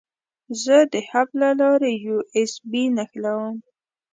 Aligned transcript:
زه 0.63 0.77
د 0.93 0.95
هب 1.09 1.29
له 1.41 1.49
لارې 1.61 1.91
یو 2.07 2.17
ایس 2.35 2.53
بي 2.69 2.83
نښلوم. 2.95 3.55